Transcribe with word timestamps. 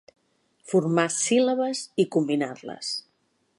Formar 0.71 1.05
síl·labes 1.17 1.83
i 2.05 2.09
combinar-les. 2.17 2.93